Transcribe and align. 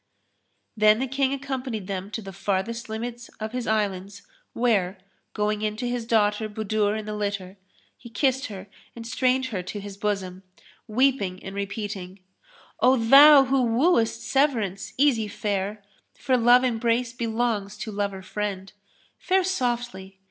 Then 0.75 0.97
the 0.97 1.05
King 1.05 1.31
accompanied 1.31 1.85
them 1.85 2.09
to 2.09 2.23
the 2.23 2.33
farthest 2.33 2.89
limits 2.89 3.29
of 3.39 3.51
his 3.51 3.67
Islands 3.67 4.23
where, 4.53 4.97
going 5.33 5.61
in 5.61 5.77
to 5.77 5.87
his 5.87 6.07
daughter 6.07 6.49
Budur 6.49 6.97
in 6.97 7.05
the 7.05 7.13
litter, 7.13 7.57
he 7.99 8.09
kissed 8.09 8.47
her 8.47 8.65
and 8.95 9.05
strained 9.05 9.45
her 9.53 9.61
to 9.61 9.79
his 9.79 9.97
bosom, 9.97 10.41
weeping 10.87 11.43
and 11.43 11.53
repeating, 11.53 12.19
"O 12.79 12.97
thou 12.97 13.43
who 13.45 13.61
wooest 13.63 14.21
Severance, 14.23 14.91
easy 14.97 15.27
fare! 15.27 15.83
* 15.99 16.17
For 16.19 16.35
love 16.35 16.63
embrace 16.63 17.13
belongs 17.13 17.77
to 17.77 17.91
lover 17.91 18.23
friend: 18.23 18.73
Fare 19.19 19.43
softly! 19.43 20.17